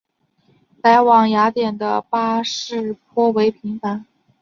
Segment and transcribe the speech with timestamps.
[0.81, 4.03] 来往雅典的巴士颇为频繁。